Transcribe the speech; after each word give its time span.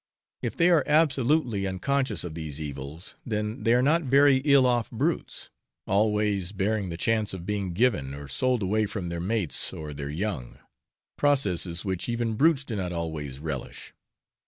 If 0.41 0.57
they 0.57 0.71
are 0.71 0.83
absolutely 0.87 1.67
unconscious 1.67 2.23
of 2.23 2.33
these 2.33 2.59
evils, 2.59 3.17
then 3.23 3.61
they 3.61 3.75
are 3.75 3.83
not 3.83 4.01
very 4.01 4.37
ill 4.37 4.65
off 4.65 4.89
brutes, 4.89 5.51
always 5.85 6.51
barring 6.51 6.89
the 6.89 6.97
chance 6.97 7.35
of 7.35 7.45
being 7.45 7.71
given 7.73 8.15
or 8.15 8.27
sold 8.27 8.63
away 8.63 8.87
from 8.87 9.09
their 9.09 9.19
mates 9.21 9.71
or 9.71 9.93
their 9.93 10.09
young 10.09 10.57
processes 11.17 11.85
which 11.85 12.09
even 12.09 12.33
brutes 12.33 12.63
do 12.65 12.75
not 12.75 12.91
always 12.91 13.37
relish. 13.37 13.93